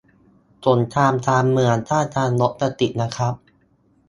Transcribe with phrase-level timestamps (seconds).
[0.65, 3.33] สงครามกลางเมือง ท่าทางรถจะติดนะครับ